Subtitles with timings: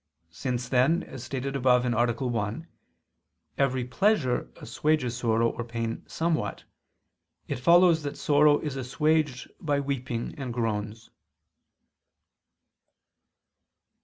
[0.31, 2.15] Since then, as stated above (A.
[2.25, 2.67] 1),
[3.59, 6.63] every pleasure assuages sorrow or pain somewhat,
[7.47, 11.11] it follows that sorrow is assuaged by weeping and groans.